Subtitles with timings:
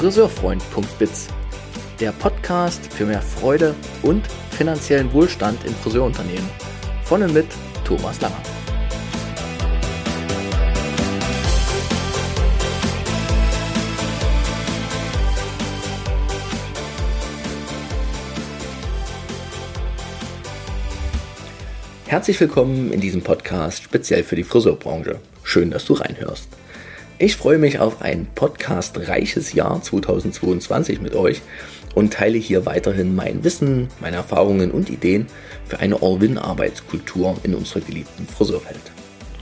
[0.00, 1.28] Friseurfreund.biz,
[2.00, 6.48] der Podcast für mehr Freude und finanziellen Wohlstand in Friseurunternehmen.
[7.04, 7.44] Von und mit
[7.84, 8.42] Thomas Langer.
[22.06, 25.20] Herzlich willkommen in diesem Podcast speziell für die Friseurbranche.
[25.42, 26.48] Schön, dass du reinhörst.
[27.22, 31.42] Ich freue mich auf ein podcastreiches Jahr 2022 mit euch
[31.94, 35.26] und teile hier weiterhin mein Wissen, meine Erfahrungen und Ideen
[35.66, 38.80] für eine All-Win-Arbeitskultur in unserer geliebten Friseurwelt.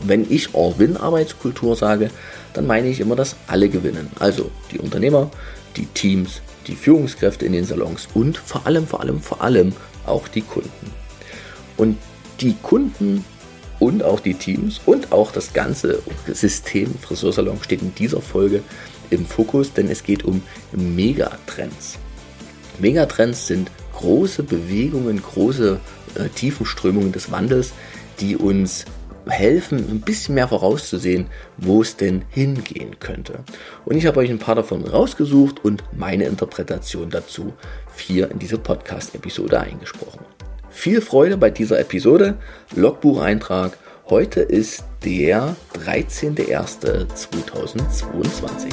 [0.03, 2.11] Wenn ich All-Win-Arbeitskultur sage,
[2.53, 4.11] dann meine ich immer, dass alle gewinnen.
[4.19, 5.31] Also die Unternehmer,
[5.77, 9.73] die Teams, die Führungskräfte in den Salons und vor allem, vor allem, vor allem
[10.05, 10.91] auch die Kunden.
[11.77, 11.97] Und
[12.41, 13.25] die Kunden
[13.79, 18.63] und auch die Teams und auch das ganze System Friseursalon steht in dieser Folge
[19.11, 21.99] im Fokus, denn es geht um Megatrends.
[22.79, 25.81] Megatrends sind große Bewegungen, große
[26.15, 27.73] äh, Tiefenströmungen des Wandels,
[28.21, 28.85] die uns
[29.27, 33.45] helfen, ein bisschen mehr vorauszusehen, wo es denn hingehen könnte.
[33.85, 37.53] Und ich habe euch ein paar davon rausgesucht und meine Interpretation dazu
[37.95, 40.38] vier in diese Podcast-Episode eingesprochen.
[40.79, 42.39] Viel Freude bei dieser Episode.
[42.77, 43.77] Logbucheintrag.
[44.09, 48.69] Heute ist der 13.01.2022.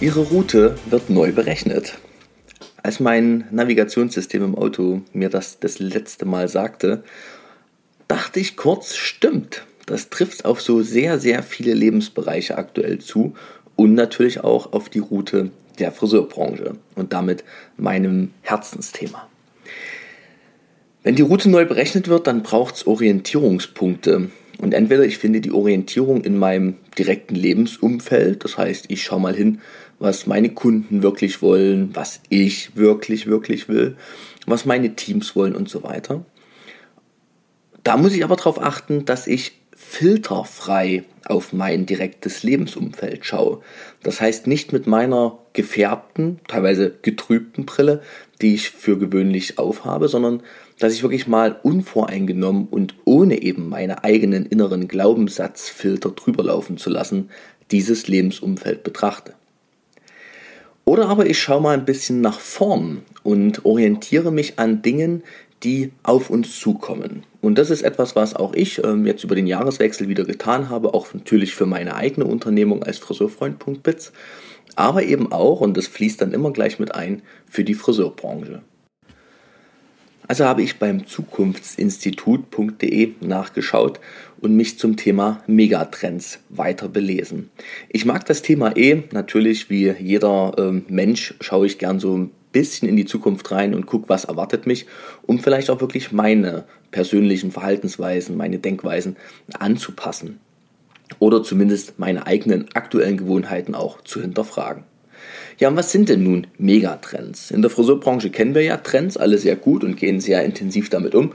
[0.00, 1.96] Ihre Route wird neu berechnet.
[2.82, 7.04] Als mein Navigationssystem im Auto mir das das letzte Mal sagte,
[8.08, 9.64] dachte ich kurz, stimmt.
[9.86, 13.34] Das trifft auf so sehr, sehr viele Lebensbereiche aktuell zu
[13.76, 17.44] und natürlich auch auf die Route der Friseurbranche und damit
[17.76, 19.28] meinem Herzensthema.
[21.02, 24.30] Wenn die Route neu berechnet wird, dann braucht es Orientierungspunkte.
[24.62, 29.34] Und entweder ich finde die Orientierung in meinem direkten Lebensumfeld, das heißt, ich schaue mal
[29.34, 29.60] hin,
[29.98, 33.96] was meine Kunden wirklich wollen, was ich wirklich, wirklich will,
[34.46, 36.24] was meine Teams wollen und so weiter.
[37.82, 43.62] Da muss ich aber darauf achten, dass ich filterfrei auf mein direktes Lebensumfeld schaue.
[44.04, 48.00] Das heißt nicht mit meiner gefärbten, teilweise getrübten Brille,
[48.40, 50.44] die ich für gewöhnlich aufhabe, sondern
[50.78, 56.90] dass ich wirklich mal unvoreingenommen und ohne eben meine eigenen inneren Glaubenssatzfilter drüber laufen zu
[56.90, 57.30] lassen,
[57.70, 59.34] dieses Lebensumfeld betrachte.
[60.84, 65.22] Oder aber ich schaue mal ein bisschen nach vorn und orientiere mich an Dingen,
[65.62, 67.22] die auf uns zukommen.
[67.40, 70.92] Und das ist etwas, was auch ich ähm, jetzt über den Jahreswechsel wieder getan habe,
[70.92, 74.12] auch natürlich für meine eigene Unternehmung als Friseurfreund.biz,
[74.74, 78.62] aber eben auch, und das fließt dann immer gleich mit ein, für die Friseurbranche.
[80.28, 84.00] Also habe ich beim Zukunftsinstitut.de nachgeschaut
[84.40, 87.50] und mich zum Thema Megatrends weiter belesen.
[87.88, 92.30] Ich mag das Thema eh, natürlich wie jeder ähm, Mensch schaue ich gern so ein
[92.52, 94.86] bisschen in die Zukunft rein und gucke, was erwartet mich,
[95.22, 99.16] um vielleicht auch wirklich meine persönlichen Verhaltensweisen, meine Denkweisen
[99.58, 100.38] anzupassen.
[101.18, 104.84] Oder zumindest meine eigenen aktuellen Gewohnheiten auch zu hinterfragen.
[105.58, 107.50] Ja, und was sind denn nun Megatrends?
[107.50, 111.14] In der Friseurbranche kennen wir ja Trends, alle sehr gut und gehen sehr intensiv damit
[111.14, 111.32] um.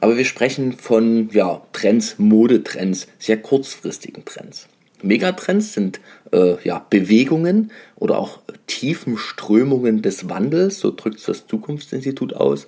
[0.00, 4.66] Aber wir sprechen von ja, Trends, Modetrends, sehr kurzfristigen Trends.
[5.02, 6.00] Megatrends sind
[6.32, 12.66] äh, ja, Bewegungen oder auch tiefen Strömungen des Wandels, so drückt es das Zukunftsinstitut aus,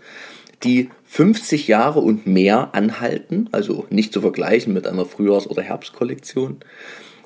[0.64, 6.58] die 50 Jahre und mehr anhalten, also nicht zu vergleichen mit einer Frühjahrs- oder Herbstkollektion,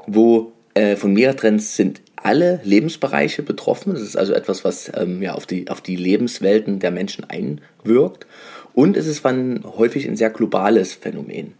[0.07, 3.93] wo äh, von Megatrends sind alle Lebensbereiche betroffen.
[3.93, 8.27] Das ist also etwas, was ähm, ja, auf, die, auf die Lebenswelten der Menschen einwirkt.
[8.75, 11.55] Und es ist ein, häufig ein sehr globales Phänomen.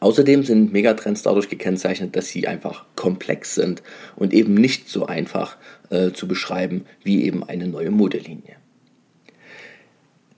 [0.00, 3.82] Außerdem sind Megatrends dadurch gekennzeichnet, dass sie einfach komplex sind
[4.16, 5.56] und eben nicht so einfach
[5.90, 8.56] äh, zu beschreiben wie eben eine neue Modelinie.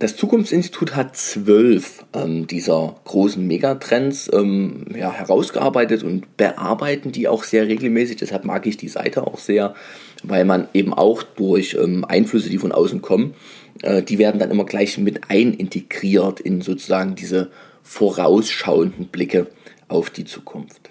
[0.05, 7.43] Das Zukunftsinstitut hat zwölf ähm, dieser großen Megatrends ähm, ja, herausgearbeitet und bearbeiten die auch
[7.43, 8.17] sehr regelmäßig.
[8.17, 9.75] Deshalb mag ich die Seite auch sehr,
[10.23, 13.33] weil man eben auch durch ähm, Einflüsse, die von außen kommen,
[13.81, 17.51] äh, die werden dann immer gleich mit einintegriert in sozusagen diese
[17.83, 19.47] vorausschauenden Blicke
[19.89, 20.91] auf die Zukunft.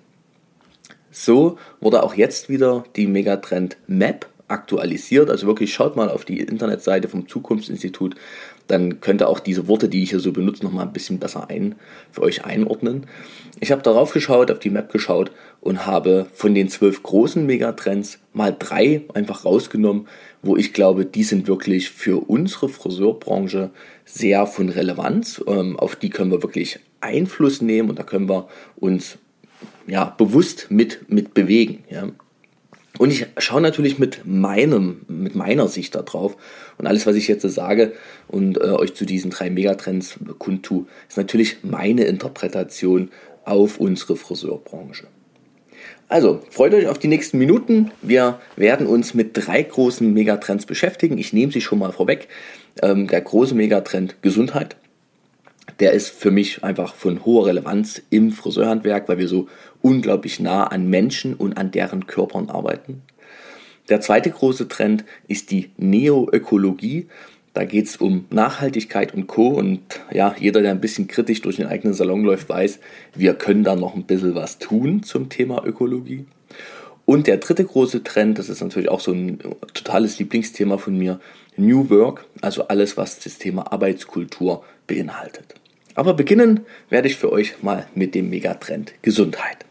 [1.12, 5.30] So wurde auch jetzt wieder die Megatrend Map aktualisiert.
[5.30, 8.16] Also wirklich schaut mal auf die Internetseite vom Zukunftsinstitut,
[8.68, 11.50] dann könnt ihr auch diese Worte, die ich hier so benutze, nochmal ein bisschen besser
[11.50, 11.76] ein,
[12.12, 13.08] für euch einordnen.
[13.60, 18.20] Ich habe darauf geschaut, auf die Map geschaut und habe von den zwölf großen Megatrends
[18.32, 20.08] mal drei einfach rausgenommen,
[20.42, 23.72] wo ich glaube, die sind wirklich für unsere Friseurbranche
[24.06, 25.44] sehr von Relevanz.
[25.46, 28.48] Ähm, auf die können wir wirklich Einfluss nehmen und da können wir
[28.78, 29.18] uns
[29.88, 31.84] ja, bewusst mit, mit bewegen.
[31.90, 32.08] Ja.
[33.00, 36.38] Und ich schaue natürlich mit meinem, mit meiner Sicht da drauf.
[36.78, 37.94] Und alles, was ich jetzt sage
[38.28, 43.10] und äh, euch zu diesen drei Megatrends kundtue, ist natürlich meine Interpretation
[43.46, 45.08] auf unsere Friseurbranche.
[46.08, 47.92] Also, freut euch auf die nächsten Minuten.
[48.04, 51.18] Wir werden uns mit drei großen Megatrends beschäftigen.
[51.18, 52.28] Ich nehme sie schon mal vorweg.
[52.84, 54.76] Ähm, der große Megatrend Gesundheit
[55.80, 59.48] der ist für mich einfach von hoher Relevanz im Friseurhandwerk, weil wir so
[59.82, 63.02] unglaublich nah an Menschen und an deren Körpern arbeiten.
[63.90, 67.08] Der zweite große Trend ist die Neoökologie.
[67.54, 69.50] Da geht es um Nachhaltigkeit und Co.
[69.50, 69.82] Und
[70.12, 72.80] ja, jeder, der ein bisschen kritisch durch den eigenen Salon läuft, weiß,
[73.14, 76.26] wir können da noch ein bisschen was tun zum Thema Ökologie.
[77.06, 79.40] Und der dritte große Trend, das ist natürlich auch so ein
[79.74, 81.20] totales Lieblingsthema von mir,
[81.58, 85.56] New Work, also alles, was das Thema Arbeitskultur beinhaltet.
[85.96, 89.66] Aber beginnen werde ich für euch mal mit dem Megatrend Gesundheit.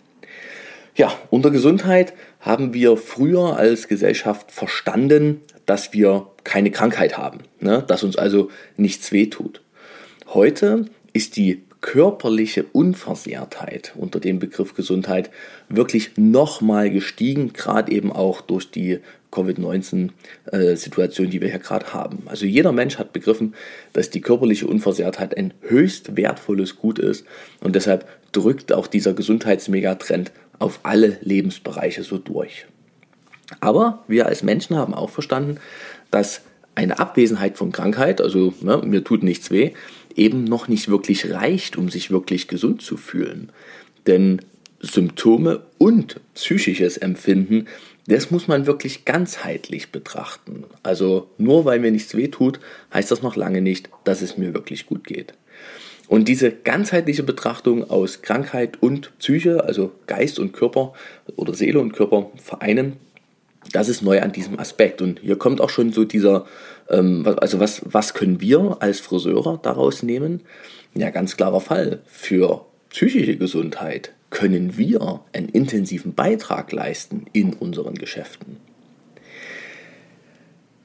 [0.95, 7.83] Ja, unter Gesundheit haben wir früher als Gesellschaft verstanden, dass wir keine Krankheit haben, ne?
[7.87, 9.63] dass uns also nichts wehtut.
[10.29, 15.31] Heute ist die körperliche Unversehrtheit unter dem Begriff Gesundheit
[15.69, 19.01] wirklich nochmal gestiegen, gerade eben auch durch die
[19.33, 22.23] Covid-19-Situation, die wir hier gerade haben.
[22.27, 23.55] Also jeder Mensch hat begriffen,
[23.93, 27.27] dass die körperliche Unversehrtheit ein höchst wertvolles Gut ist
[27.61, 32.67] und deshalb drückt auch dieser Gesundheitsmegatrend auf alle Lebensbereiche so durch.
[33.61, 35.59] Aber wir als Menschen haben auch verstanden,
[36.11, 36.43] dass
[36.75, 39.73] eine Abwesenheit von Krankheit, also ne, mir tut nichts weh,
[40.17, 43.51] eben noch nicht wirklich reicht, um sich wirklich gesund zu fühlen.
[44.07, 44.41] Denn
[44.81, 47.67] Symptome und psychisches Empfinden,
[48.09, 50.65] das muss man wirklich ganzheitlich betrachten.
[50.83, 52.59] Also nur weil mir nichts wehtut,
[52.93, 55.35] heißt das noch lange nicht, dass es mir wirklich gut geht.
[56.09, 60.93] Und diese ganzheitliche Betrachtung aus Krankheit und Psyche, also Geist und Körper
[61.37, 62.97] oder Seele und Körper vereinen,
[63.73, 65.01] das ist neu an diesem Aspekt.
[65.01, 66.47] Und hier kommt auch schon so dieser,
[66.93, 70.43] also was, was können wir als Friseure daraus nehmen?
[70.95, 72.03] Ja, ganz klarer Fall.
[72.07, 78.57] Für psychische Gesundheit können wir einen intensiven Beitrag leisten in unseren Geschäften.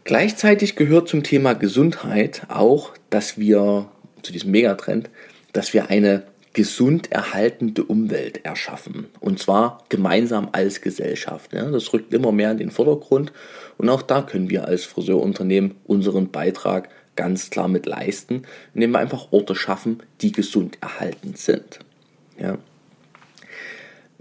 [0.04, 3.90] Gleichzeitig gehört zum Thema Gesundheit auch, dass wir,
[4.22, 5.10] zu diesem Megatrend,
[5.52, 6.24] dass wir eine
[6.58, 9.06] gesund erhaltende Umwelt erschaffen.
[9.20, 11.54] Und zwar gemeinsam als Gesellschaft.
[11.54, 13.32] Das rückt immer mehr in den Vordergrund.
[13.78, 18.42] Und auch da können wir als Friseurunternehmen unseren Beitrag ganz klar mit leisten,
[18.74, 21.78] indem wir einfach Orte schaffen, die gesund erhaltend sind.
[22.40, 22.58] Ja.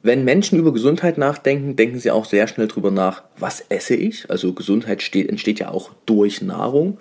[0.03, 4.31] Wenn Menschen über Gesundheit nachdenken, denken sie auch sehr schnell darüber nach, was esse ich?
[4.31, 6.99] Also Gesundheit steht, entsteht ja auch durch Nahrung.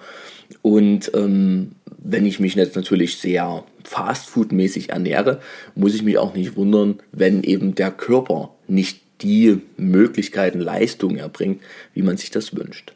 [0.62, 1.72] Und ähm,
[2.08, 5.42] wenn ich mich jetzt natürlich sehr fastfood-mäßig ernähre,
[5.74, 11.62] muss ich mich auch nicht wundern, wenn eben der Körper nicht die Möglichkeiten, Leistungen erbringt,
[11.94, 12.94] wie man sich das wünscht.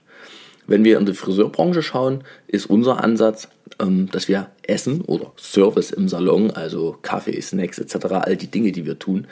[0.67, 3.47] Wenn wir in die Friseurbranche schauen, ist unser Ansatz,
[3.79, 8.71] ähm, dass wir Essen oder Service im Salon, also Kaffee, Snacks etc., all die Dinge,
[8.71, 9.25] die wir tun,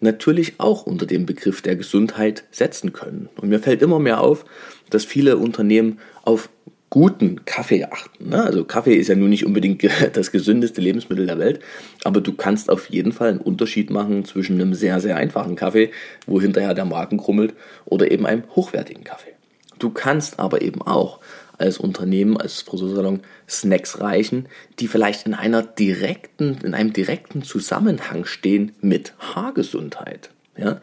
[0.00, 3.30] natürlich auch unter dem Begriff der Gesundheit setzen können.
[3.36, 4.44] Und mir fällt immer mehr auf,
[4.90, 6.50] dass viele Unternehmen auf
[6.92, 8.28] guten Kaffee achten.
[8.28, 8.44] Ne?
[8.44, 9.82] Also Kaffee ist ja nun nicht unbedingt
[10.12, 11.60] das gesündeste Lebensmittel der Welt,
[12.04, 15.90] aber du kannst auf jeden Fall einen Unterschied machen zwischen einem sehr, sehr einfachen Kaffee,
[16.26, 17.54] wo hinterher der Magen krummelt,
[17.86, 19.30] oder eben einem hochwertigen Kaffee.
[19.78, 21.20] Du kannst aber eben auch
[21.56, 24.46] als Unternehmen, als Friseursalon Snacks reichen,
[24.78, 30.28] die vielleicht in einer direkten, in einem direkten Zusammenhang stehen mit Haargesundheit.
[30.58, 30.82] Ja?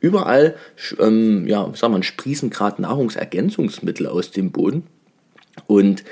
[0.00, 0.54] Überall,
[0.98, 4.84] ähm, ja, sag mal, sprießen gerade Nahrungsergänzungsmittel aus dem Boden
[5.66, 6.04] und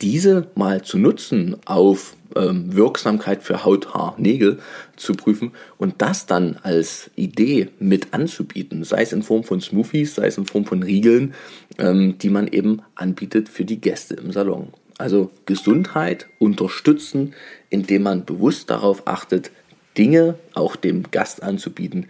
[0.00, 4.58] diese mal zu nutzen, auf ähm, Wirksamkeit für Haut, Haar, Nägel
[4.96, 10.14] zu prüfen und das dann als Idee mit anzubieten, sei es in Form von Smoothies,
[10.14, 11.34] sei es in Form von Riegeln,
[11.78, 14.68] ähm, die man eben anbietet für die Gäste im Salon.
[14.98, 17.34] Also Gesundheit unterstützen,
[17.70, 19.50] indem man bewusst darauf achtet,
[19.96, 22.06] Dinge auch dem Gast anzubieten,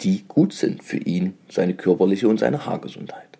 [0.00, 3.31] die gut sind für ihn, seine körperliche und seine Haargesundheit.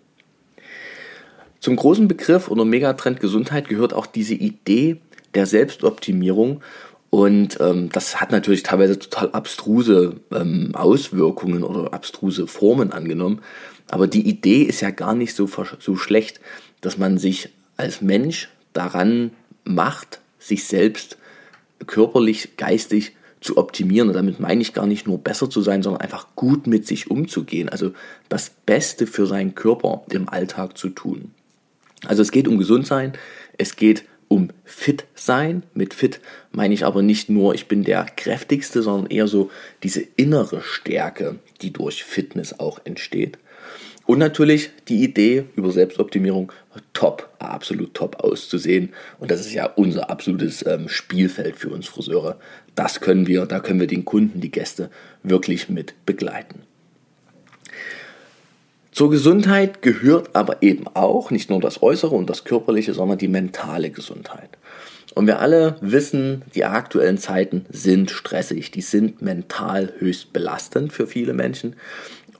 [1.63, 4.97] Zum großen Begriff oder Megatrend Gesundheit gehört auch diese Idee
[5.33, 6.61] der Selbstoptimierung
[7.09, 13.39] Und ähm, das hat natürlich teilweise total abstruse ähm, Auswirkungen oder abstruse Formen angenommen.
[13.89, 16.41] Aber die Idee ist ja gar nicht so, so schlecht,
[16.81, 19.31] dass man sich als Mensch daran
[19.63, 21.17] macht, sich selbst
[21.87, 24.09] körperlich, geistig zu optimieren.
[24.09, 27.09] Und damit meine ich gar nicht nur besser zu sein, sondern einfach gut mit sich
[27.09, 27.69] umzugehen.
[27.69, 27.93] Also
[28.27, 31.31] das Beste für seinen Körper im Alltag zu tun.
[32.05, 33.13] Also es geht um Gesundsein,
[33.57, 35.63] es geht um fit sein.
[35.73, 36.19] Mit fit
[36.51, 39.51] meine ich aber nicht nur, ich bin der kräftigste, sondern eher so
[39.83, 43.37] diese innere Stärke, die durch Fitness auch entsteht.
[44.05, 46.51] Und natürlich die Idee über Selbstoptimierung,
[46.91, 48.89] top, absolut top auszusehen.
[49.19, 52.37] Und das ist ja unser absolutes ähm, Spielfeld für uns Friseure.
[52.75, 54.89] Das können wir, da können wir den Kunden, die Gäste
[55.21, 56.63] wirklich mit begleiten.
[58.93, 63.27] Zur Gesundheit gehört aber eben auch nicht nur das Äußere und das Körperliche, sondern die
[63.27, 64.51] mentale Gesundheit.
[65.15, 71.07] Und wir alle wissen, die aktuellen Zeiten sind stressig, die sind mental höchst belastend für
[71.07, 71.75] viele Menschen.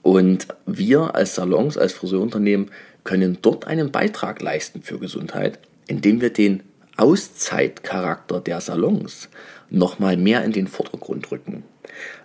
[0.02, 2.70] Und wir als Salons, als Friseurunternehmen
[3.02, 5.58] können dort einen Beitrag leisten für Gesundheit,
[5.88, 6.62] indem wir den
[6.96, 9.28] Auszeitcharakter der Salons
[9.70, 11.64] nochmal mehr in den Vordergrund rücken.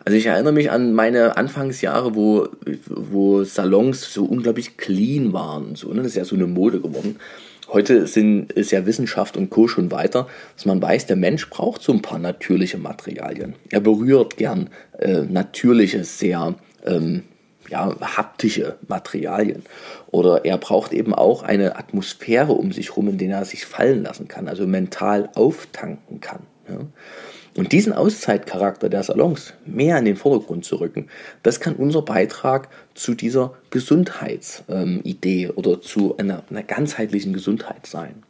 [0.06, 2.48] Also ich erinnere mich an meine Anfangsjahre, wo,
[2.88, 5.76] wo Salons so unglaublich clean waren.
[5.76, 5.98] So, ne?
[5.98, 7.18] Das ist ja so eine Mode geworden.
[7.72, 9.68] Heute sind, ist ja Wissenschaft und Co.
[9.68, 13.54] schon weiter, dass man weiß, der Mensch braucht so ein paar natürliche Materialien.
[13.70, 17.24] Er berührt gern äh, natürliche, sehr ähm,
[17.70, 19.64] ja, haptische Materialien.
[20.08, 24.02] Oder er braucht eben auch eine Atmosphäre um sich herum, in der er sich fallen
[24.02, 26.42] lassen kann, also mental auftanken kann.
[26.70, 26.86] Ja.
[27.58, 31.08] Und diesen Auszeitcharakter der Salons mehr in den Vordergrund zu rücken,
[31.44, 38.24] das kann unser Beitrag zu dieser Gesundheitsidee ähm, oder zu einer, einer ganzheitlichen Gesundheit sein.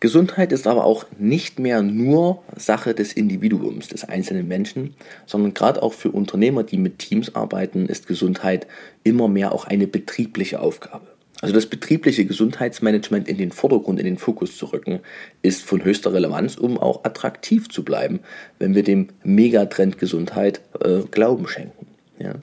[0.00, 4.96] Gesundheit ist aber auch nicht mehr nur Sache des Individuums, des einzelnen Menschen,
[5.26, 8.66] sondern gerade auch für Unternehmer, die mit Teams arbeiten, ist Gesundheit
[9.04, 11.11] immer mehr auch eine betriebliche Aufgabe.
[11.42, 15.00] Also das betriebliche Gesundheitsmanagement in den Vordergrund, in den Fokus zu rücken,
[15.42, 18.20] ist von höchster Relevanz, um auch attraktiv zu bleiben,
[18.60, 21.88] wenn wir dem Megatrend Gesundheit äh, Glauben schenken.
[22.20, 22.36] Ja?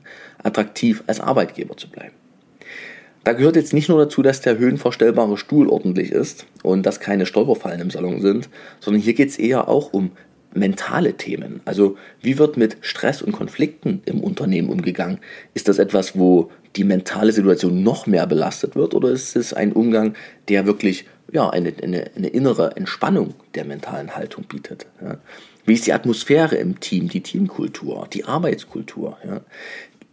[0.44, 2.14] Attraktiv als Arbeitgeber zu bleiben.
[3.24, 7.26] Da gehört jetzt nicht nur dazu, dass der höhenverstellbare Stuhl ordentlich ist und dass keine
[7.26, 8.50] Stolperfallen im Salon sind,
[8.82, 10.12] sondern hier geht es eher auch um
[10.54, 11.62] mentale Themen.
[11.66, 15.20] Also wie wird mit Stress und Konflikten im Unternehmen umgegangen?
[15.54, 19.74] Ist das etwas, wo die mentale Situation noch mehr belastet wird oder ist es ein
[19.74, 20.16] Umgang,
[20.48, 24.88] der wirklich ja, eine, eine, eine innere Entspannung der mentalen Haltung bietet?
[25.02, 25.18] Ja?
[25.66, 29.18] Wie ist die Atmosphäre im Team, die Teamkultur, die Arbeitskultur?
[29.26, 29.42] Ja?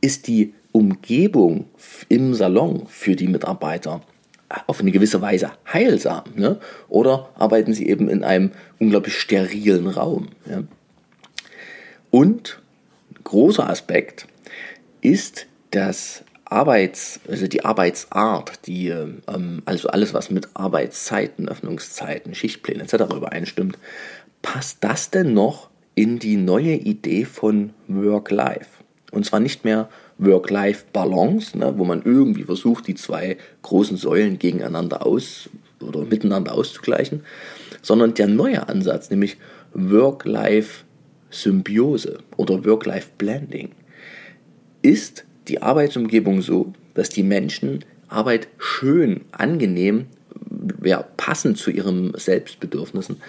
[0.00, 1.66] Ist die Umgebung
[2.09, 4.02] im Salon für die Mitarbeiter
[4.67, 6.25] auf eine gewisse Weise heilsam?
[6.35, 6.59] Ne?
[6.88, 10.29] Oder arbeiten sie eben in einem unglaublich sterilen Raum?
[10.49, 10.62] Ja?
[12.11, 12.61] Und
[13.25, 14.26] großer Aspekt
[15.00, 22.83] ist das Arbeits, also die Arbeitsart, die, ähm, also alles, was mit Arbeitszeiten, Öffnungszeiten, Schichtplänen
[22.87, 23.15] etc.
[23.15, 23.79] übereinstimmt,
[24.43, 28.71] passt das denn noch in die neue Idee von Work-Life?
[29.11, 29.88] Und zwar nicht mehr
[30.19, 37.25] Work-Life-Balance, ne, wo man irgendwie versucht, die zwei großen Säulen gegeneinander aus oder miteinander auszugleichen,
[37.83, 39.39] sondern der neue Ansatz, nämlich
[39.75, 43.71] Work-Life-Symbiose oder Work-Life-Blending,
[44.83, 50.07] ist die Arbeitsumgebung so, dass die Menschen Arbeit schön, angenehm,
[50.83, 53.21] ja, passend zu ihren Selbstbedürfnissen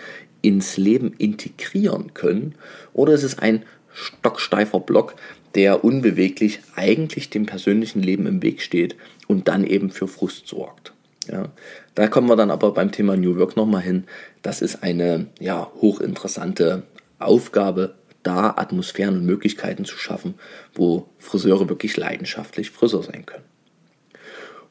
[0.41, 2.55] ins Leben integrieren können?
[2.93, 3.63] Oder ist es ein
[3.93, 5.15] stocksteifer Block,
[5.55, 8.95] der unbeweglich eigentlich dem persönlichen Leben im Weg steht
[9.27, 10.93] und dann eben für Frust sorgt.
[11.31, 11.49] Ja,
[11.95, 14.05] da kommen wir dann aber beim Thema New Work nochmal hin.
[14.41, 16.83] Das ist eine ja, hochinteressante
[17.19, 20.35] Aufgabe, da Atmosphären und Möglichkeiten zu schaffen,
[20.73, 23.43] wo Friseure wirklich leidenschaftlich Friseur sein können.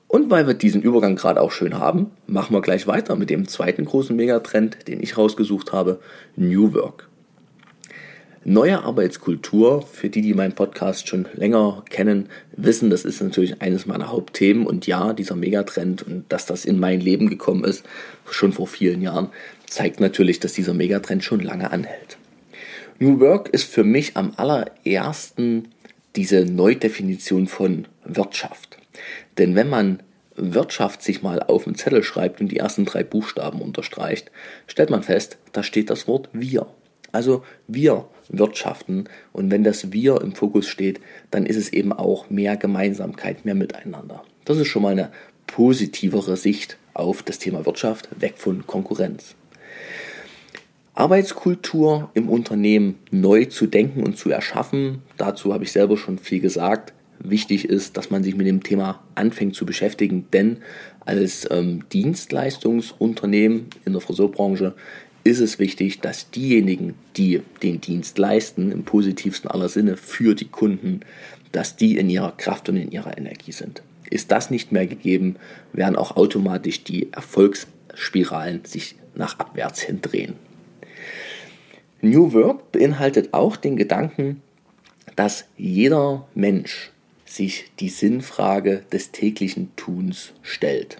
[0.08, 3.48] Und weil wir diesen Übergang gerade auch schön haben, machen wir gleich weiter mit dem
[3.48, 6.00] zweiten großen Megatrend, den ich rausgesucht habe,
[6.36, 7.08] New Work.
[8.48, 13.86] Neue Arbeitskultur, für die, die meinen Podcast schon länger kennen, wissen, das ist natürlich eines
[13.86, 14.68] meiner Hauptthemen.
[14.68, 17.84] Und ja, dieser Megatrend und dass das in mein Leben gekommen ist,
[18.30, 19.30] schon vor vielen Jahren,
[19.66, 22.18] zeigt natürlich, dass dieser Megatrend schon lange anhält.
[23.00, 25.66] New Work ist für mich am allerersten
[26.14, 28.78] diese Neudefinition von Wirtschaft.
[29.38, 30.04] Denn wenn man
[30.36, 34.30] Wirtschaft sich mal auf den Zettel schreibt und die ersten drei Buchstaben unterstreicht,
[34.68, 36.68] stellt man fest, da steht das Wort wir.
[37.10, 42.30] Also wir wirtschaften und wenn das wir im Fokus steht, dann ist es eben auch
[42.30, 44.24] mehr Gemeinsamkeit, mehr Miteinander.
[44.44, 45.10] Das ist schon mal eine
[45.46, 49.34] positivere Sicht auf das Thema Wirtschaft, weg von Konkurrenz.
[50.94, 55.02] Arbeitskultur im Unternehmen neu zu denken und zu erschaffen.
[55.18, 56.94] Dazu habe ich selber schon viel gesagt.
[57.18, 60.58] Wichtig ist, dass man sich mit dem Thema anfängt zu beschäftigen, denn
[61.04, 64.74] als ähm, Dienstleistungsunternehmen in der Friseurbranche
[65.26, 70.46] ist es wichtig, dass diejenigen, die den Dienst leisten, im positivsten aller Sinne für die
[70.46, 71.00] Kunden,
[71.52, 73.82] dass die in ihrer Kraft und in ihrer Energie sind.
[74.08, 75.36] Ist das nicht mehr gegeben,
[75.72, 80.34] werden auch automatisch die Erfolgsspiralen sich nach abwärts hin drehen.
[82.00, 84.42] New Work beinhaltet auch den Gedanken,
[85.16, 86.92] dass jeder Mensch
[87.24, 90.98] sich die Sinnfrage des täglichen Tuns stellt.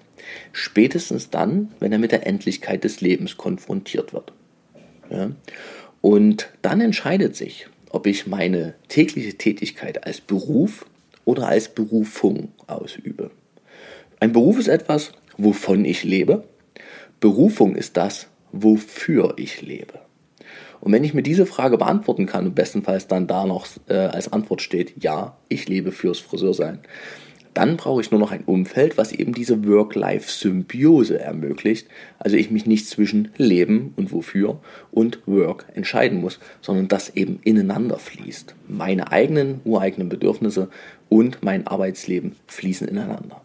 [0.52, 4.32] Spätestens dann, wenn er mit der Endlichkeit des Lebens konfrontiert wird.
[5.10, 5.30] Ja?
[6.00, 10.86] Und dann entscheidet sich, ob ich meine tägliche Tätigkeit als Beruf
[11.24, 13.30] oder als Berufung ausübe.
[14.20, 16.44] Ein Beruf ist etwas, wovon ich lebe.
[17.20, 20.00] Berufung ist das, wofür ich lebe.
[20.80, 24.32] Und wenn ich mir diese Frage beantworten kann und bestenfalls dann da noch äh, als
[24.32, 26.80] Antwort steht, ja, ich lebe fürs Friseursein,
[27.56, 31.88] dann brauche ich nur noch ein Umfeld, was eben diese Work-Life-Symbiose ermöglicht.
[32.18, 34.60] Also ich mich nicht zwischen Leben und wofür
[34.92, 38.54] und Work entscheiden muss, sondern das eben ineinander fließt.
[38.68, 40.68] Meine eigenen, ureigenen Bedürfnisse
[41.08, 43.40] und mein Arbeitsleben fließen ineinander.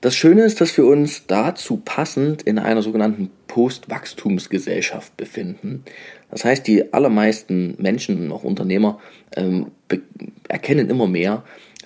[0.00, 5.84] Das Schöne ist, dass wir uns dazu passend in einer sogenannten Postwachstumsgesellschaft befinden.
[6.32, 8.98] Das heißt, die allermeisten Menschen, auch Unternehmer,
[9.36, 9.68] ähm,
[10.48, 11.44] erkennen immer mehr,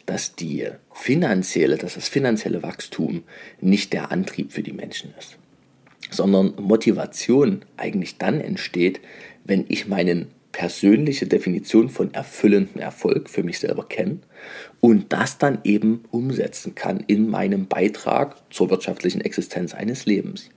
[0.08, 3.24] dass die finanzielle, dass das finanzielle Wachstum
[3.60, 5.36] nicht der Antrieb für die Menschen ist,
[6.10, 9.00] sondern Motivation eigentlich dann entsteht,
[9.44, 14.18] wenn ich meinen persönliche Definition von erfüllendem Erfolg für mich selber kenne
[14.80, 20.48] und das dann eben umsetzen kann in meinem Beitrag zur wirtschaftlichen Existenz eines Lebens.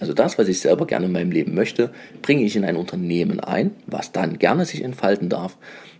[0.00, 1.92] Also das, was ich selber gerne in meinem Leben möchte,
[2.22, 5.58] bringe ich in ein Unternehmen ein, was dann gerne sich entfalten darf.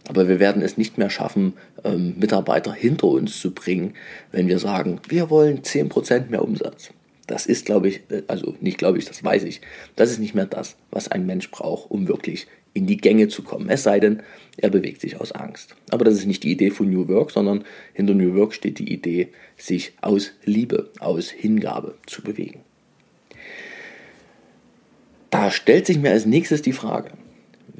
[0.08, 1.54] Aber wir werden es nicht mehr schaffen,
[1.84, 3.94] ähm, Mitarbeiter hinter uns zu bringen,
[4.32, 6.90] wenn wir sagen, wir wollen 10% mehr Umsatz.
[7.26, 9.60] Das ist, glaube ich, äh, also nicht glaube ich, das weiß ich,
[9.94, 13.42] das ist nicht mehr das, was ein Mensch braucht, um wirklich in die Gänge zu
[13.42, 13.68] kommen.
[13.68, 14.22] Es sei denn,
[14.56, 15.76] er bewegt sich aus Angst.
[15.90, 18.92] Aber das ist nicht die Idee von New Work, sondern hinter New Work steht die
[18.92, 22.60] Idee, sich aus Liebe, aus Hingabe zu bewegen.
[25.30, 27.12] Da stellt sich mir als nächstes die Frage,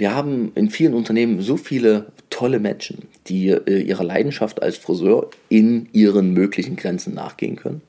[0.02, 5.30] wir haben in vielen Unternehmen so viele tolle Menschen, die äh, ihrer Leidenschaft als Friseur
[5.48, 7.82] in ihren möglichen Grenzen nachgehen können.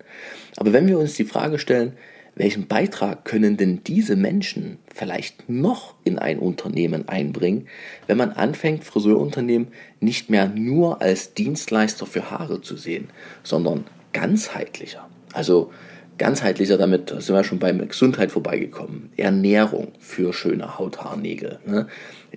[0.58, 1.94] Aber wenn wir uns die Frage stellen,
[2.36, 7.66] welchen Beitrag können denn diese Menschen vielleicht noch in ein Unternehmen einbringen,
[8.06, 13.10] wenn man anfängt, Friseurunternehmen nicht mehr nur als Dienstleister für Haare zu sehen,
[13.42, 15.10] sondern ganzheitlicher.
[15.34, 15.72] Also
[16.18, 19.12] ganzheitlicher, damit sind wir schon beim Gesundheit vorbeigekommen.
[19.18, 21.60] Ernährung für schöne Haut, Haar, Nägel.
[21.66, 21.88] Ne?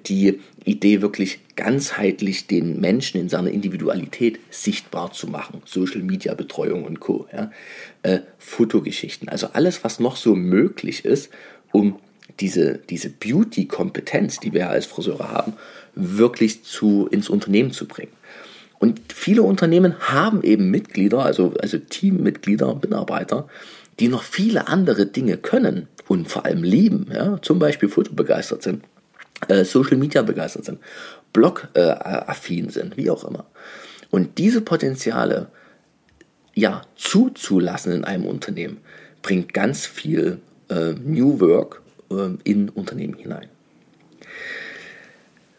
[0.07, 5.63] Die Idee wirklich ganzheitlich den Menschen in seiner Individualität sichtbar zu machen.
[5.65, 7.27] Social Media Betreuung und Co.
[7.33, 7.51] Ja?
[8.03, 9.29] Äh, Fotogeschichten.
[9.29, 11.31] Also alles, was noch so möglich ist,
[11.73, 11.99] um
[12.41, 15.55] diese, diese Beauty-Kompetenz, die wir als Friseure haben,
[15.95, 18.13] wirklich zu, ins Unternehmen zu bringen.
[18.79, 23.49] Und viele Unternehmen haben eben Mitglieder, also, also Teammitglieder, Mitarbeiter,
[23.99, 28.85] die noch viele andere Dinge können und vor allem lieben, ja, zum Beispiel fotobegeistert sind,
[29.49, 30.79] äh, Social Media begeistert sind,
[31.33, 33.47] Blog-affin äh, sind, wie auch immer.
[34.11, 35.49] Und diese Potenziale
[36.57, 38.79] ja, zuzulassen in einem Unternehmen,
[39.23, 43.49] bringt ganz viel äh, New Work äh, in Unternehmen hinein.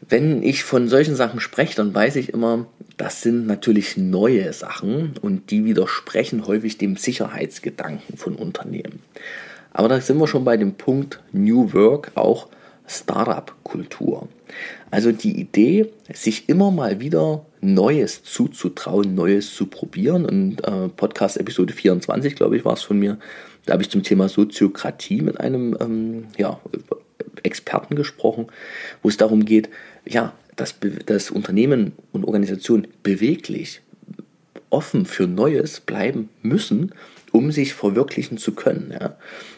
[0.09, 2.65] Wenn ich von solchen Sachen spreche, dann weiß ich immer,
[2.97, 9.01] das sind natürlich neue Sachen und die widersprechen häufig dem Sicherheitsgedanken von Unternehmen.
[9.71, 12.47] Aber da sind wir schon bei dem Punkt New Work, auch
[12.87, 14.27] Startup-Kultur.
[14.89, 20.25] Also die Idee, sich immer mal wieder Neues zuzutrauen, Neues zu probieren.
[20.25, 23.19] Und äh, Podcast Episode 24, glaube ich, war es von mir.
[23.65, 26.59] Da habe ich zum Thema Soziokratie mit einem ähm, ja,
[27.43, 28.47] Experten gesprochen,
[29.03, 29.69] wo es darum geht,
[30.05, 33.81] ja, dass das Unternehmen und Organisation beweglich,
[34.69, 36.93] offen für Neues bleiben müssen,
[37.31, 38.91] um sich verwirklichen zu können.
[38.91, 39.17] Ja.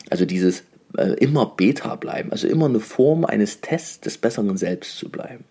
[0.10, 0.64] Also dieses
[0.98, 5.46] äh, immer Beta bleiben, also immer eine Form eines Tests des besseren Selbst zu bleiben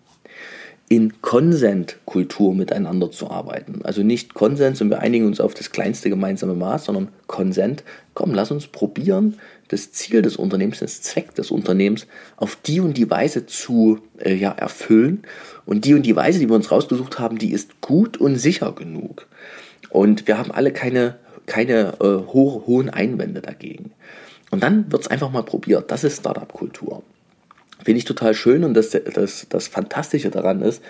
[0.89, 3.81] in Konsentkultur miteinander zu arbeiten.
[3.85, 7.85] Also nicht Konsens und wir einigen uns auf das kleinste gemeinsame Maß, sondern Konsent.
[8.15, 12.97] Komm, lass uns probieren, das Ziel des Unternehmens, das Zweck des Unternehmens auf die und
[12.97, 15.23] die Weise zu äh, ja, erfüllen.
[15.67, 18.73] Und die und die Weise, die wir uns rausgesucht haben, die ist gut und sicher
[18.73, 19.27] genug.
[19.91, 23.93] Und wir haben alle keine, keine äh, ho hohen Einwände dagegen.
[24.51, 25.91] Und dann wird es einfach mal probiert.
[25.91, 27.03] Das ist Startup-Kultur.
[27.89, 30.83] Finde ich total schön und das, das, das Fantastische daran ist,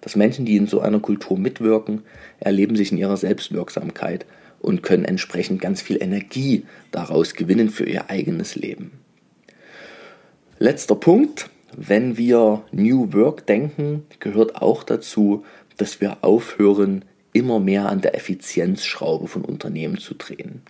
[0.00, 2.00] dass Menschen, die in so einer Kultur mitwirken,
[2.40, 4.24] erleben sich in ihrer Selbstwirksamkeit
[4.60, 8.92] und können entsprechend ganz viel Energie daraus gewinnen für ihr eigenes Leben.
[10.58, 15.44] Letzter Punkt, wenn wir New Work denken, gehört auch dazu,
[15.76, 20.62] dass wir aufhören, immer mehr an der Effizienzschraube von Unternehmen zu drehen.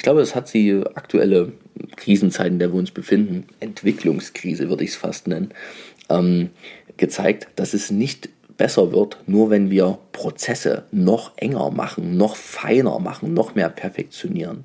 [0.00, 1.52] Ich glaube, das hat die aktuelle
[1.96, 5.52] Krisenzeit, in der wir uns befinden, Entwicklungskrise würde ich es fast nennen,
[6.08, 6.48] ähm,
[6.96, 12.98] gezeigt, dass es nicht besser wird, nur wenn wir Prozesse noch enger machen, noch feiner
[12.98, 14.64] machen, noch mehr perfektionieren.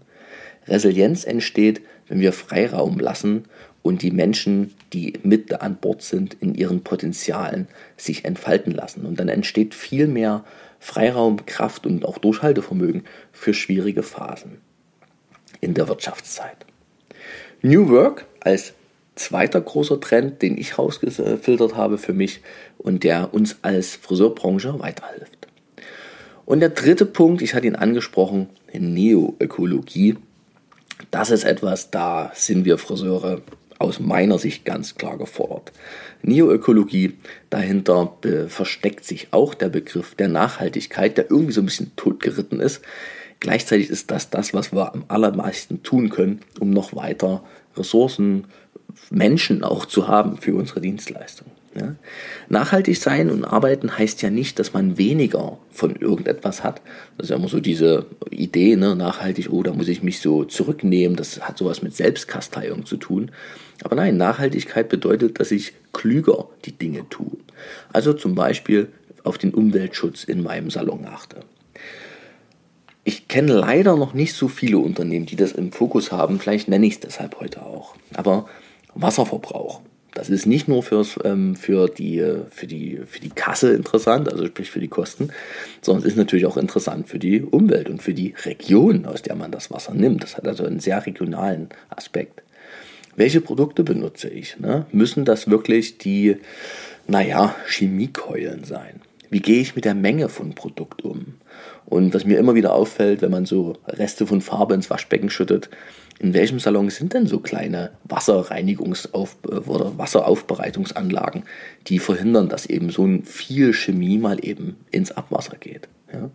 [0.70, 3.44] Resilienz entsteht, wenn wir Freiraum lassen
[3.82, 7.68] und die Menschen, die mit an Bord sind, in ihren Potenzialen
[7.98, 9.06] sich entfalten lassen.
[9.06, 10.46] Und dann entsteht viel mehr
[10.80, 14.62] Freiraum, Kraft und auch Durchhaltevermögen für schwierige Phasen
[15.66, 16.66] in der Wirtschaftszeit.
[17.62, 18.74] New Work als
[19.16, 22.42] zweiter großer Trend, den ich rausgefiltert habe für mich
[22.78, 25.48] und der uns als Friseurbranche weiterhilft.
[26.46, 30.18] Und der dritte Punkt, ich hatte ihn angesprochen, Neoökologie.
[31.10, 33.42] Das ist etwas, da sind wir Friseure
[33.80, 35.72] aus meiner Sicht ganz klar gefordert.
[36.22, 37.14] Neoökologie,
[37.50, 42.82] dahinter versteckt sich auch der Begriff der Nachhaltigkeit, der irgendwie so ein bisschen totgeritten ist.
[43.46, 47.44] Gleichzeitig ist das das, was wir am allermeisten tun können, um noch weiter
[47.78, 48.46] Ressourcen,
[49.12, 51.52] Menschen auch zu haben für unsere Dienstleistung.
[51.76, 51.94] Ja?
[52.50, 56.82] Nachhaltig sein und arbeiten heißt ja nicht, dass man weniger von irgendetwas hat.
[57.20, 58.96] Das ist ja immer so diese Idee, ne?
[58.96, 63.30] nachhaltig, oh, da muss ich mich so zurücknehmen, das hat sowas mit Selbstkasteiung zu tun.
[63.84, 67.38] Aber nein, Nachhaltigkeit bedeutet, dass ich klüger die Dinge tue.
[67.94, 68.88] Also zum Beispiel
[69.24, 71.42] auf den Umweltschutz in meinem Salon achte.
[73.08, 76.40] Ich kenne leider noch nicht so viele Unternehmen, die das im Fokus haben.
[76.40, 77.96] Vielleicht nenne ich es deshalb heute auch.
[78.16, 78.50] Aber
[78.96, 79.82] Wasserverbrauch.
[80.16, 84.48] Das ist nicht nur fürs, ähm, für, die, für, die, für die Kasse interessant, also
[84.48, 85.30] sprich für die Kosten,
[85.82, 89.36] sondern es ist natürlich auch interessant für die Umwelt und für die Region, aus der
[89.36, 90.24] man das Wasser nimmt.
[90.24, 92.42] Das hat also einen sehr regionalen Aspekt.
[93.16, 94.58] Welche Produkte benutze ich?
[94.58, 94.88] Ne?
[94.92, 96.38] Müssen das wirklich die,
[97.08, 99.02] naja, Chemiekeulen sein?
[99.30, 101.36] Wie gehe ich mit der Menge von Produkt um?
[101.86, 105.70] Und was mir immer wieder auffällt, wenn man so Reste von Farbe ins Waschbecken schüttet,
[106.20, 111.44] in welchem Salon sind denn so kleine Wasserreinigungsauf oder Wasseraufbereitungsanlagen,
[111.88, 115.90] die verhindern, dass eben so viel Chemie mal eben ins Abwasser geht?
[116.12, 116.30] Ja?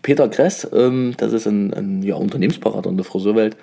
[0.00, 3.56] Peter Kress, ähm, das ist ein, ein ja, Unternehmensberater in der Friseurwelt,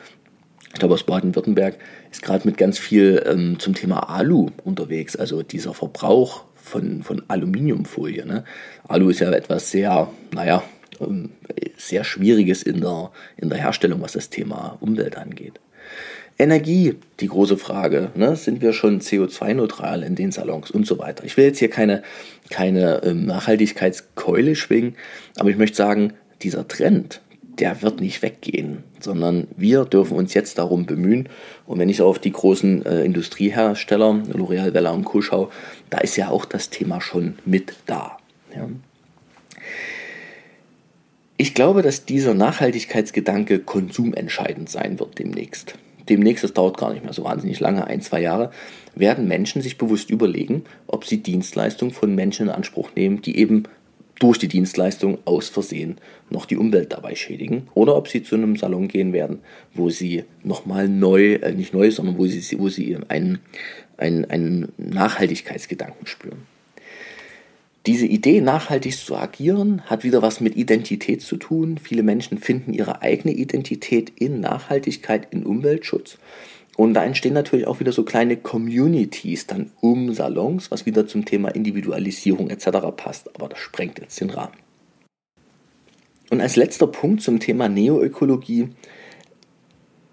[0.72, 1.78] ich glaube aus Baden-Württemberg,
[2.12, 7.24] ist gerade mit ganz viel ähm, zum Thema Alu unterwegs, also dieser Verbrauch von, von
[7.28, 8.26] Aluminiumfolie.
[8.26, 8.44] Ne?
[8.88, 10.64] Alu ist ja etwas sehr, naja,
[11.02, 11.32] ähm,
[11.78, 15.60] sehr Schwieriges in der, in der Herstellung, was das Thema Umwelt angeht.
[16.40, 18.12] Energie, die große Frage.
[18.16, 18.36] Ne?
[18.38, 21.26] Sind wir schon CO2-neutral in den Salons und so weiter?
[21.26, 22.02] Ich will jetzt hier keine,
[22.50, 24.96] keine ähm, Nachhaltigkeitskeule schwingen,
[25.38, 27.22] aber ich möchte sagen, dieser Trend,
[27.60, 31.28] der wird nicht weggehen, sondern wir dürfen uns jetzt darum bemühen.
[31.66, 35.22] Und wenn ich auf die großen äh, Industriehersteller, L'Oreal, Vella und Co.
[35.22, 35.50] schaue,
[35.90, 38.18] da ist ja auch das Thema schon mit da.
[38.56, 38.70] Ja.
[41.42, 45.76] Ich glaube, dass dieser Nachhaltigkeitsgedanke konsumentscheidend sein wird demnächst.
[46.10, 48.52] Demnächst, das dauert gar nicht mehr so wahnsinnig lange, ein, zwei Jahre,
[48.94, 53.64] werden Menschen sich bewusst überlegen, ob sie Dienstleistungen von Menschen in Anspruch nehmen, die eben
[54.20, 55.96] durch die Dienstleistung aus Versehen
[56.30, 59.40] noch die Umwelt dabei schädigen oder ob sie zu einem Salon gehen werden,
[59.74, 63.40] wo sie nochmal neu, äh nicht neu, sondern wo sie, wo sie einen,
[63.96, 66.59] einen, einen Nachhaltigkeitsgedanken spüren.
[67.86, 71.78] Diese Idee, nachhaltig zu agieren, hat wieder was mit Identität zu tun.
[71.82, 76.18] Viele Menschen finden ihre eigene Identität in Nachhaltigkeit, in Umweltschutz.
[76.76, 81.26] Und da entstehen natürlich auch wieder so kleine Communities dann um Salons, was wieder zum
[81.26, 82.68] Thema Individualisierung etc.
[82.96, 83.34] passt.
[83.36, 84.56] Aber das sprengt jetzt den Rahmen.
[86.30, 88.70] Und als letzter Punkt zum Thema Neoökologie.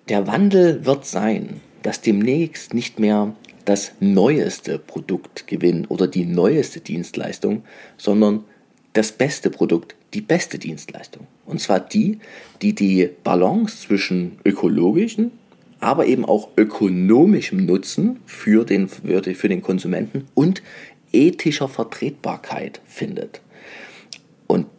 [0.09, 3.35] Der Wandel wird sein, dass demnächst nicht mehr
[3.67, 7.65] das neueste Produkt gewinnen oder die neueste Dienstleistung,
[7.99, 8.45] sondern
[8.95, 11.27] das beste Produkt, die beste Dienstleistung.
[11.45, 12.19] Und zwar die,
[12.63, 15.33] die die Balance zwischen ökologischen,
[15.81, 20.63] aber eben auch ökonomischem Nutzen für den, für den Konsumenten und
[21.13, 23.43] ethischer Vertretbarkeit findet.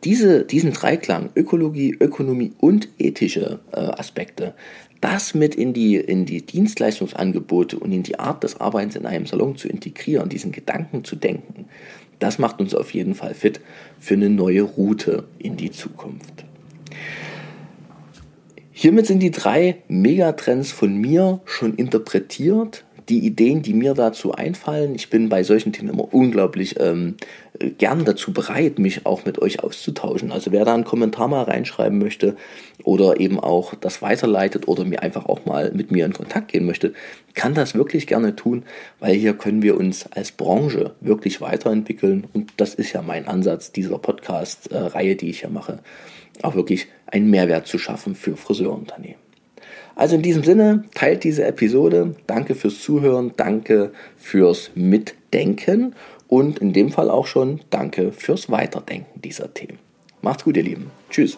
[0.07, 4.53] Diese, diesen Dreiklang, Ökologie, Ökonomie und ethische äh, Aspekte,
[5.01, 9.25] das mit in die, in die Dienstleistungsangebote und in die Art des Arbeitens in einem
[9.25, 11.65] Salon zu integrieren, diesen Gedanken zu denken,
[12.19, 13.59] das macht uns auf jeden Fall fit
[13.99, 16.45] für eine neue Route in die Zukunft.
[18.71, 24.93] Hiermit sind die drei Megatrends von mir schon interpretiert die Ideen, die mir dazu einfallen.
[24.95, 27.15] Ich bin bei solchen Themen immer unglaublich ähm,
[27.77, 30.31] gern dazu bereit, mich auch mit euch auszutauschen.
[30.31, 32.35] Also wer da einen Kommentar mal reinschreiben möchte
[32.83, 36.65] oder eben auch das weiterleitet oder mir einfach auch mal mit mir in Kontakt gehen
[36.65, 36.93] möchte,
[37.33, 38.63] kann das wirklich gerne tun,
[38.99, 43.71] weil hier können wir uns als Branche wirklich weiterentwickeln und das ist ja mein Ansatz
[43.71, 45.79] dieser Podcast-Reihe, die ich hier mache,
[46.41, 49.27] auch wirklich einen Mehrwert zu schaffen für Friseurunternehmen.
[49.97, 52.15] Also in diesem Sinne, teilt diese Episode.
[52.27, 55.95] Danke fürs Zuhören, danke fürs Mitdenken
[56.27, 59.79] und in dem Fall auch schon danke fürs Weiterdenken dieser Themen.
[60.21, 60.91] Macht's gut, ihr Lieben.
[61.09, 61.37] Tschüss.